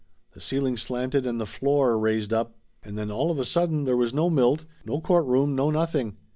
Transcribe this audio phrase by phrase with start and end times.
[0.33, 2.57] The ceiling slanted and the floor raised up.
[2.81, 6.17] And then all of a sudden there was no Milt, no court room, no nothing.